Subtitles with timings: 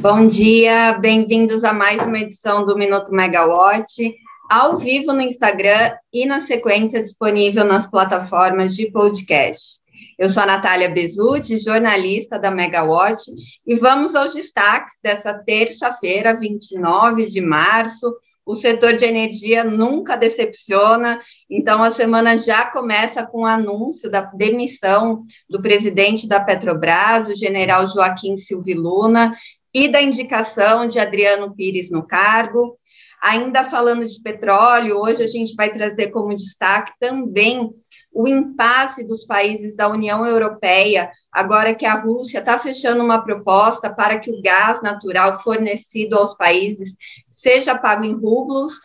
[0.00, 4.16] Bom dia, bem-vindos a mais uma edição do Minuto Megawatt,
[4.50, 9.78] ao vivo no Instagram e na sequência disponível nas plataformas de podcast.
[10.18, 13.30] Eu sou a Natália Bezutti, jornalista da Megawatt,
[13.66, 18.10] e vamos aos destaques dessa terça-feira, 29 de março.
[18.46, 24.22] O setor de energia nunca decepciona, então a semana já começa com o anúncio da
[24.22, 29.36] demissão do presidente da Petrobras, o general Joaquim Silviluna,
[29.72, 32.74] e da indicação de Adriano Pires no cargo.
[33.22, 37.68] Ainda falando de petróleo, hoje a gente vai trazer como destaque também
[38.12, 43.92] o impasse dos países da União Europeia, agora que a Rússia está fechando uma proposta
[43.92, 46.96] para que o gás natural fornecido aos países
[47.28, 48.80] seja pago em rublos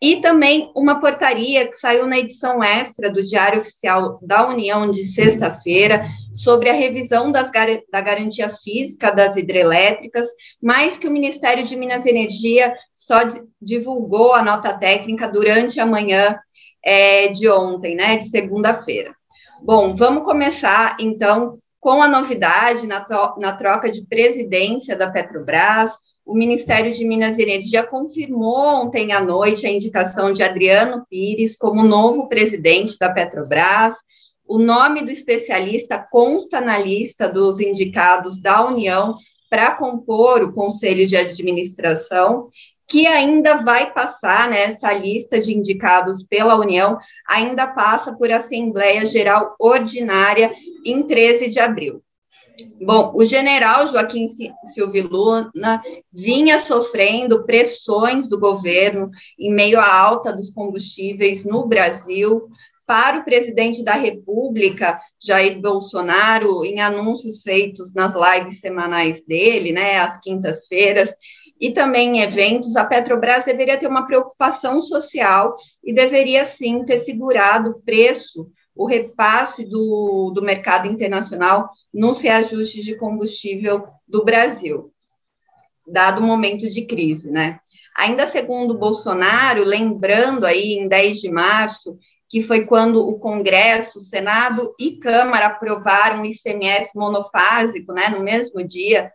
[0.00, 5.04] e também uma portaria que saiu na edição extra do Diário Oficial da União de
[5.04, 10.28] sexta-feira sobre a revisão da garantia física das hidrelétricas,
[10.62, 13.20] mas que o Ministério de Minas e Energia só
[13.60, 16.38] divulgou a nota técnica durante a manhã
[16.84, 19.14] é, de ontem, né, de segunda-feira.
[19.62, 23.04] Bom, vamos começar então com a novidade na,
[23.38, 25.94] na troca de presidência da Petrobras
[26.26, 31.56] o Ministério de Minas e Energia confirmou ontem à noite a indicação de Adriano Pires
[31.56, 33.94] como novo presidente da Petrobras.
[34.44, 39.16] O nome do especialista consta na lista dos indicados da União
[39.48, 42.46] para compor o Conselho de Administração,
[42.88, 49.06] que ainda vai passar, né, essa lista de indicados pela União, ainda passa por Assembleia
[49.06, 50.52] Geral Ordinária
[50.84, 52.02] em 13 de abril.
[52.82, 54.28] Bom, o general Joaquim
[54.64, 62.42] Silviluna vinha sofrendo pressões do governo em meio à alta dos combustíveis no Brasil.
[62.86, 69.98] Para o presidente da República, Jair Bolsonaro, em anúncios feitos nas lives semanais dele, né,
[69.98, 71.10] às quintas-feiras,
[71.60, 77.00] e também em eventos, a Petrobras deveria ter uma preocupação social e deveria sim ter
[77.00, 84.92] segurado o preço o repasse do, do mercado internacional nos reajustes de combustível do Brasil,
[85.88, 87.58] dado o momento de crise, né?
[87.96, 91.96] Ainda segundo Bolsonaro, lembrando aí em 10 de março,
[92.28, 98.62] que foi quando o Congresso, Senado e Câmara aprovaram o ICMS monofásico, né, no mesmo
[98.62, 99.10] dia,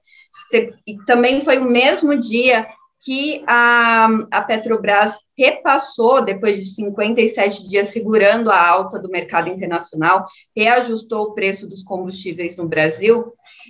[1.05, 2.67] também foi o mesmo dia
[3.03, 10.25] que a, a Petrobras repassou, depois de 57 dias segurando a alta do mercado internacional,
[10.55, 13.25] reajustou o preço dos combustíveis no Brasil.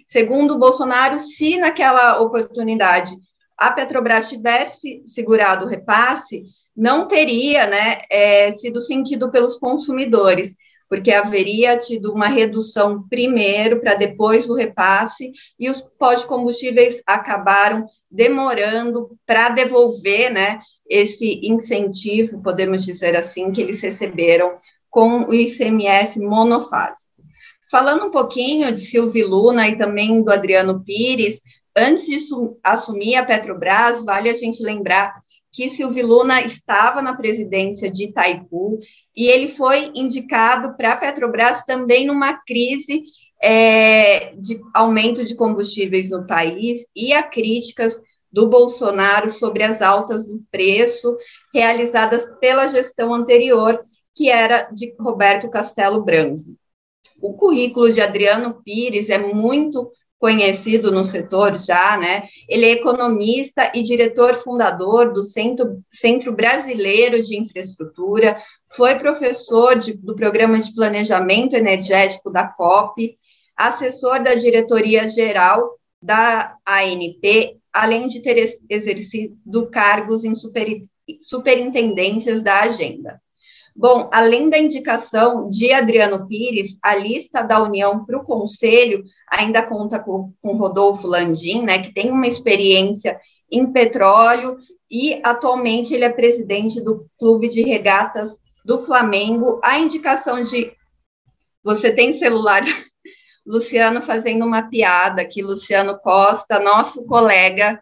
[0.05, 3.15] Segundo Bolsonaro, se naquela oportunidade
[3.57, 6.43] a Petrobras tivesse segurado o repasse,
[6.75, 10.55] não teria né, é, sido sentido pelos consumidores
[10.91, 19.17] porque haveria tido uma redução primeiro para depois o repasse, e os pós-combustíveis acabaram demorando
[19.25, 20.59] para devolver né,
[20.89, 24.53] esse incentivo, podemos dizer assim, que eles receberam
[24.89, 27.09] com o ICMS monofásico.
[27.71, 31.39] Falando um pouquinho de Silvio Luna e também do Adriano Pires,
[31.73, 32.17] antes de
[32.61, 35.13] assumir a Petrobras, vale a gente lembrar
[35.51, 38.79] que Silvio Luna estava na presidência de Itaipu
[39.15, 43.03] e ele foi indicado para a Petrobras também numa crise
[43.43, 47.99] é, de aumento de combustíveis no país e a críticas
[48.31, 51.17] do Bolsonaro sobre as altas do preço
[51.53, 53.79] realizadas pela gestão anterior,
[54.15, 56.55] que era de Roberto Castelo Branco.
[57.21, 59.89] O currículo de Adriano Pires é muito
[60.21, 62.27] conhecido no setor já, né?
[62.47, 69.93] Ele é economista e diretor fundador do Centro, Centro Brasileiro de Infraestrutura, foi professor de,
[69.93, 73.15] do Programa de Planejamento Energético da COP,
[73.57, 80.67] assessor da diretoria geral da ANP, além de ter exercido cargos em super,
[81.19, 83.19] superintendências da agenda.
[83.75, 89.63] Bom, além da indicação de Adriano Pires, a lista da União para o Conselho ainda
[89.63, 93.19] conta com, com Rodolfo Landim, né, que tem uma experiência
[93.49, 94.57] em petróleo
[94.89, 98.35] e atualmente ele é presidente do Clube de Regatas
[98.65, 99.59] do Flamengo.
[99.63, 100.73] A indicação de
[101.63, 102.63] você tem celular,
[103.45, 107.81] Luciano fazendo uma piada aqui, Luciano Costa, nosso colega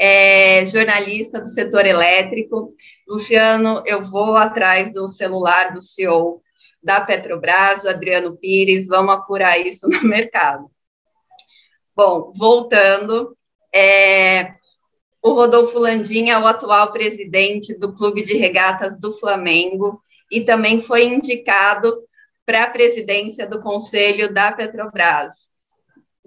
[0.00, 2.72] é, jornalista do setor elétrico.
[3.06, 6.40] Luciano, eu vou atrás do celular do CEO
[6.82, 10.70] da Petrobras, Adriano Pires, vamos apurar isso no mercado.
[11.94, 13.34] Bom, voltando,
[13.74, 14.54] é,
[15.22, 20.00] o Rodolfo Landim é o atual presidente do Clube de Regatas do Flamengo
[20.32, 21.94] e também foi indicado
[22.46, 25.49] para a presidência do Conselho da Petrobras.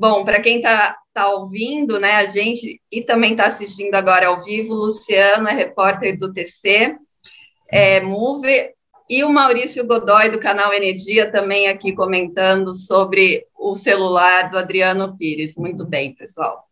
[0.04, 4.44] Bom, para quem está tá ouvindo, né, a gente e também está assistindo agora ao
[4.44, 6.98] vivo, Luciano é repórter do TC,
[7.72, 8.70] é, Move,
[9.10, 15.18] e o Maurício Godoy, do canal Energia, também aqui comentando sobre o celular do Adriano
[15.18, 15.56] Pires.
[15.56, 16.66] Muito bem, pessoal.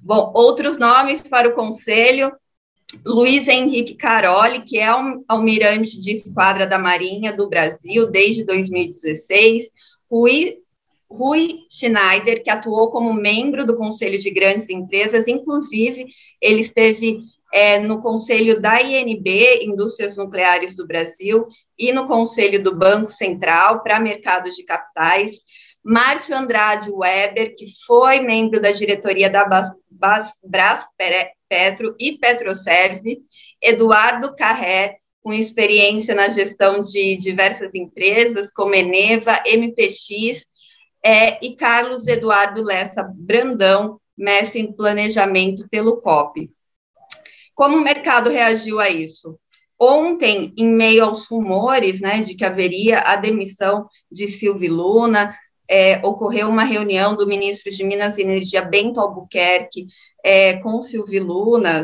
[0.00, 2.32] Bom, outros nomes para o conselho:
[3.06, 4.88] Luiz Henrique Caroli, que é
[5.28, 9.70] almirante de esquadra da Marinha do Brasil desde 2016,
[10.10, 10.63] Rui,
[11.16, 16.06] Rui Schneider, que atuou como membro do Conselho de Grandes Empresas, inclusive
[16.40, 17.20] ele esteve
[17.52, 21.46] é, no Conselho da INB, Indústrias Nucleares do Brasil,
[21.78, 25.38] e no Conselho do Banco Central para Mercados de Capitais.
[25.84, 30.86] Márcio Andrade Weber, que foi membro da diretoria da Bas, Bas, Bras
[31.48, 33.20] Petro e Petroserve,
[33.62, 40.46] Eduardo Carré, com experiência na gestão de diversas empresas, como Eneva, MPX,
[41.04, 46.50] é, e Carlos Eduardo Lessa Brandão, mestre em planejamento pelo COP.
[47.54, 49.38] Como o mercado reagiu a isso?
[49.78, 55.36] Ontem, em meio aos rumores né, de que haveria a demissão de Silvio Luna,
[55.68, 59.86] é, ocorreu uma reunião do ministro de Minas e Energia, Bento Albuquerque,
[60.24, 61.82] é, com Silvio Luna.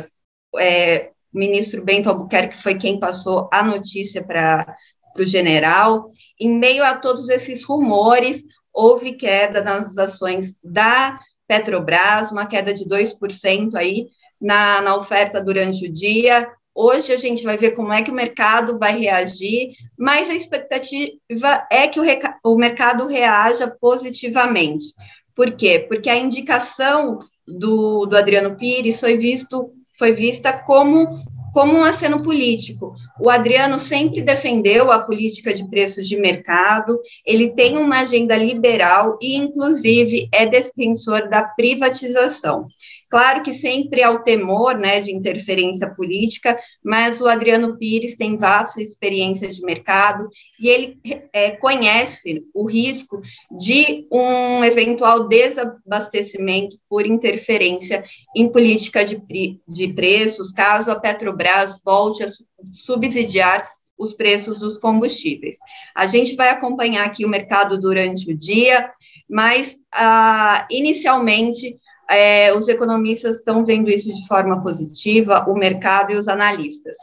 [0.59, 4.75] É, o ministro Bento Albuquerque foi quem passou a notícia para
[5.19, 6.05] o general.
[6.39, 12.89] Em meio a todos esses rumores, houve queda nas ações da Petrobras, uma queda de
[12.89, 14.09] 2% aí,
[14.41, 16.49] na, na oferta durante o dia.
[16.75, 21.67] Hoje a gente vai ver como é que o mercado vai reagir, mas a expectativa
[21.71, 22.05] é que o,
[22.45, 24.95] o mercado reaja positivamente.
[25.35, 25.85] Por quê?
[25.89, 31.09] Porque a indicação do, do Adriano Pires foi, visto, foi vista como
[31.53, 32.95] como um aceno político.
[33.21, 39.19] O Adriano sempre defendeu a política de preços de mercado, ele tem uma agenda liberal
[39.21, 42.69] e, inclusive, é defensor da privatização.
[43.11, 48.39] Claro que sempre há o temor né, de interferência política, mas o Adriano Pires tem
[48.39, 50.29] vasta experiência de mercado
[50.61, 51.01] e ele
[51.33, 53.21] é, conhece o risco
[53.51, 58.05] de um eventual desabastecimento por interferência
[58.37, 59.21] em política de,
[59.67, 62.29] de preços, caso a Petrobras volte a
[62.73, 63.67] subsidiar
[63.99, 65.57] os preços dos combustíveis.
[65.97, 68.89] A gente vai acompanhar aqui o mercado durante o dia,
[69.29, 71.77] mas ah, inicialmente
[72.11, 76.97] é, os economistas estão vendo isso de forma positiva, o mercado e os analistas.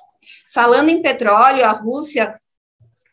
[0.54, 2.36] Falando em petróleo, a Rússia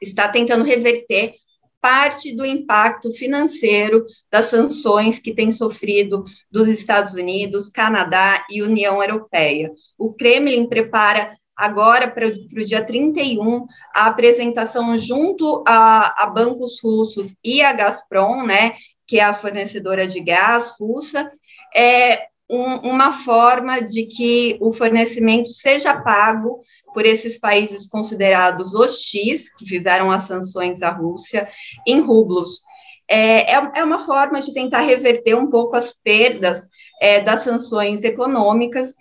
[0.01, 1.35] está tentando reverter
[1.81, 9.03] parte do impacto financeiro das sanções que tem sofrido dos Estados Unidos, Canadá e União
[9.03, 9.71] Europeia.
[9.99, 17.35] O Kremlin prepara agora para o dia 31 a apresentação junto a, a bancos russos
[17.45, 18.73] e a Gazprom, né,
[19.07, 21.31] que é a fornecedora de gás russa,
[21.75, 26.63] é um, uma forma de que o fornecimento seja pago
[26.93, 31.49] por esses países considerados hostis, que fizeram as sanções à Rússia,
[31.87, 32.63] em rublos.
[33.09, 36.67] É, é, é uma forma de tentar reverter um pouco as perdas
[37.01, 38.95] é, das sanções econômicas,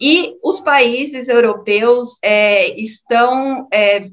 [0.00, 4.08] e os países europeus é, estão é,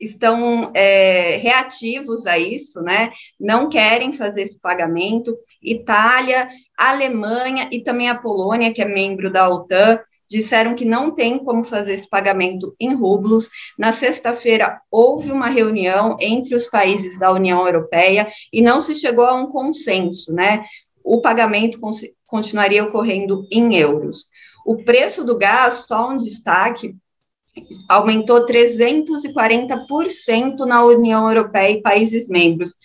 [0.00, 3.10] estão é, reativos a isso, né?
[3.38, 5.36] Não querem fazer esse pagamento.
[5.62, 11.38] Itália, Alemanha e também a Polônia, que é membro da OTAN, disseram que não tem
[11.38, 13.48] como fazer esse pagamento em rublos.
[13.78, 19.24] Na sexta-feira, houve uma reunião entre os países da União Europeia e não se chegou
[19.24, 20.64] a um consenso, né?
[21.04, 21.78] O pagamento
[22.26, 24.26] continuaria ocorrendo em euros.
[24.66, 26.96] O preço do gás, só um destaque,
[27.88, 32.76] aumentou 340% na União Europeia e países membros,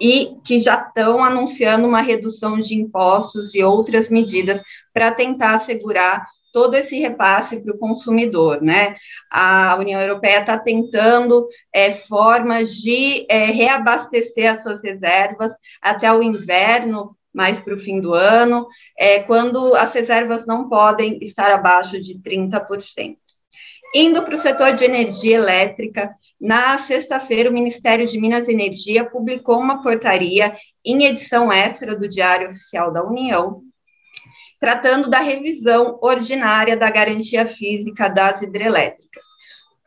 [0.00, 4.60] e que já estão anunciando uma redução de impostos e outras medidas
[4.92, 8.94] para tentar assegurar todo esse repasse para o consumidor, né?
[9.28, 15.52] A União Europeia está tentando é, formas de é, reabastecer as suas reservas
[15.82, 21.18] até o inverno, mais para o fim do ano, é, quando as reservas não podem
[21.20, 23.16] estar abaixo de 30%.
[23.96, 29.08] Indo para o setor de energia elétrica, na sexta-feira, o Ministério de Minas e Energia
[29.08, 33.62] publicou uma portaria em edição extra do Diário Oficial da União,
[34.58, 39.24] tratando da revisão ordinária da garantia física das hidrelétricas.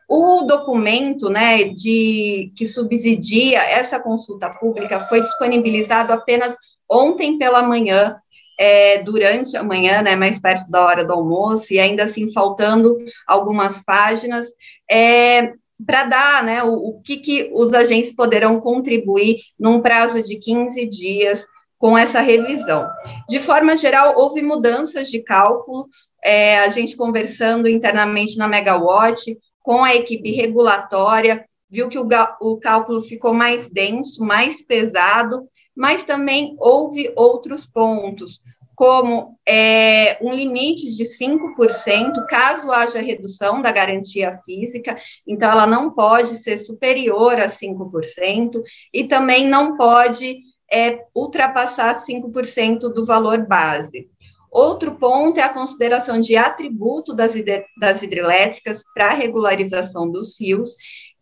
[0.08, 6.56] O documento né, de, que subsidia essa consulta pública foi disponibilizado apenas
[6.90, 8.16] ontem pela manhã
[8.58, 12.96] é, durante a manhã, né, mais perto da hora do almoço, e ainda assim faltando
[13.26, 14.48] algumas páginas,
[14.90, 15.52] é,
[15.86, 20.84] para dar né, o, o que, que os agentes poderão contribuir num prazo de 15
[20.86, 21.46] dias
[21.78, 22.88] com essa revisão.
[23.28, 25.88] De forma geral, houve mudanças de cálculo,
[26.24, 32.08] é, a gente conversando internamente na Megawatt, com a equipe regulatória, viu que o,
[32.40, 35.42] o cálculo ficou mais denso, mais pesado,
[35.78, 38.40] mas também houve outros pontos,
[38.74, 45.92] como é, um limite de 5%, caso haja redução da garantia física, então ela não
[45.92, 48.60] pode ser superior a 5%,
[48.92, 50.40] e também não pode
[50.72, 54.10] é, ultrapassar 5% do valor base.
[54.50, 57.34] Outro ponto é a consideração de atributo das,
[57.80, 60.70] das hidrelétricas para regularização dos rios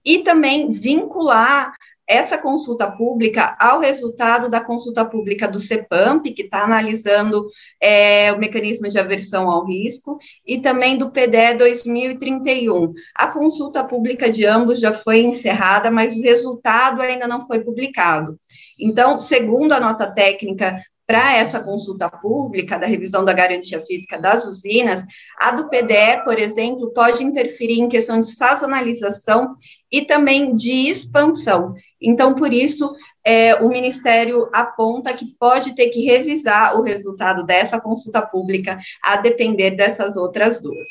[0.03, 1.75] e também vincular
[2.09, 7.47] essa consulta pública ao resultado da consulta pública do CEPAMP, que está analisando
[7.81, 12.93] é, o mecanismo de aversão ao risco, e também do PDE 2031.
[13.15, 18.37] A consulta pública de ambos já foi encerrada, mas o resultado ainda não foi publicado.
[18.79, 24.45] Então, segundo a nota técnica para essa consulta pública da revisão da garantia física das
[24.45, 25.05] usinas,
[25.39, 29.55] a do PDE, por exemplo, pode interferir em questão de sazonalização
[29.91, 31.75] e também de expansão.
[32.01, 37.81] Então, por isso, é, o Ministério aponta que pode ter que revisar o resultado dessa
[37.81, 40.89] consulta pública, a depender dessas outras duas.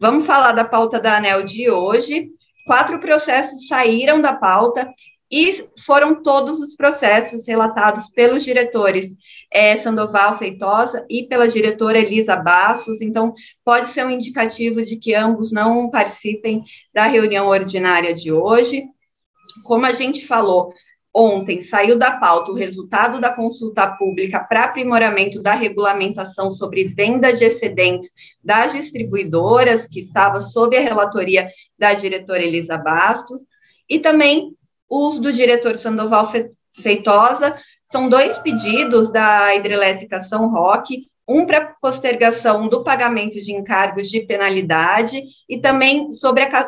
[0.00, 2.28] Vamos falar da pauta da ANEL de hoje.
[2.66, 4.90] Quatro processos saíram da pauta
[5.30, 9.16] e foram todos os processos relatados pelos diretores
[9.54, 13.32] é, Sandoval Feitosa e pela diretora Elisa Bastos, então
[13.64, 18.84] pode ser um indicativo de que ambos não participem da reunião ordinária de hoje.
[19.62, 20.72] Como a gente falou,
[21.14, 27.32] ontem saiu da pauta o resultado da consulta pública para aprimoramento da regulamentação sobre venda
[27.32, 28.10] de excedentes
[28.42, 33.40] das distribuidoras, que estava sob a relatoria da diretora Elisa Bastos,
[33.88, 34.56] e também
[34.88, 36.28] os do diretor Sandoval
[36.76, 44.10] Feitosa, são dois pedidos da hidrelétrica São Roque, um para postergação do pagamento de encargos
[44.10, 46.64] de penalidade e também sobre a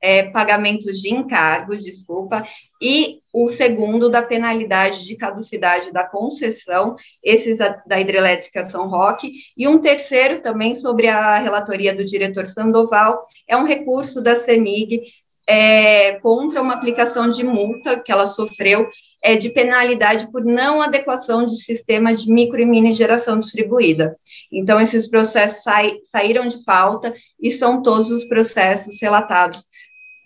[0.00, 2.46] é, pagamentos de encargos, desculpa,
[2.80, 9.68] e o segundo da penalidade de caducidade da concessão, esses da hidrelétrica São Roque, e
[9.68, 15.02] um terceiro também sobre a relatoria do diretor Sandoval, é um recurso da CEMIG
[15.46, 18.88] é, contra uma aplicação de multa que ela sofreu
[19.22, 24.14] é, de penalidade por não adequação de sistema de micro e mini geração distribuída.
[24.50, 29.64] Então, esses processos sai, saíram de pauta e são todos os processos relatados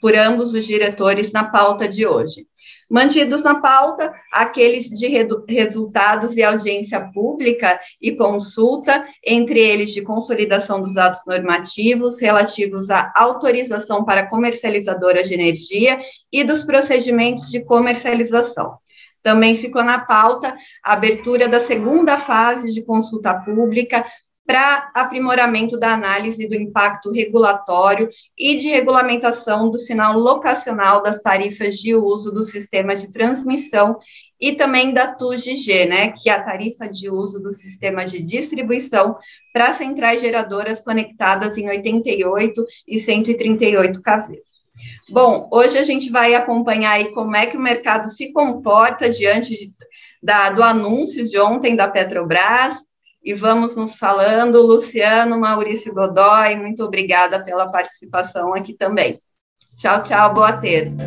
[0.05, 2.47] por ambos os diretores na pauta de hoje.
[2.91, 5.09] Mantidos na pauta, aqueles de
[5.49, 13.11] resultados e audiência pública e consulta, entre eles de consolidação dos atos normativos relativos à
[13.17, 15.99] autorização para comercializadoras de energia
[16.31, 18.77] e dos procedimentos de comercialização.
[19.23, 24.05] Também ficou na pauta a abertura da segunda fase de consulta pública
[24.47, 31.77] para aprimoramento da análise do impacto regulatório e de regulamentação do sinal locacional das tarifas
[31.77, 33.99] de uso do sistema de transmissão
[34.41, 39.17] e também da TUGG, né, que é a tarifa de uso do sistema de distribuição
[39.53, 44.43] para centrais geradoras conectadas em 88 e 138 kV.
[45.09, 49.55] Bom, hoje a gente vai acompanhar aí como é que o mercado se comporta diante
[49.55, 49.73] de,
[50.23, 52.83] da, do anúncio de ontem da Petrobras,
[53.25, 54.63] e vamos nos falando.
[54.63, 59.21] Luciano, Maurício Godoy, muito obrigada pela participação aqui também.
[59.77, 61.03] Tchau, tchau, boa terça.